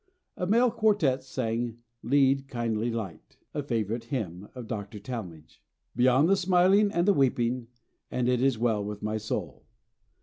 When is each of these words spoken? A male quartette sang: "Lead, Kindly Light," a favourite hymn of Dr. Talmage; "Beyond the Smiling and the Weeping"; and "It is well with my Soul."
A 0.35 0.47
male 0.47 0.71
quartette 0.71 1.21
sang: 1.21 1.77
"Lead, 2.01 2.47
Kindly 2.47 2.89
Light," 2.89 3.37
a 3.53 3.61
favourite 3.61 4.05
hymn 4.05 4.49
of 4.55 4.65
Dr. 4.67 4.97
Talmage; 4.97 5.61
"Beyond 5.95 6.27
the 6.27 6.35
Smiling 6.35 6.91
and 6.91 7.07
the 7.07 7.13
Weeping"; 7.13 7.67
and 8.09 8.27
"It 8.27 8.41
is 8.41 8.57
well 8.57 8.83
with 8.83 9.03
my 9.03 9.17
Soul." 9.17 9.63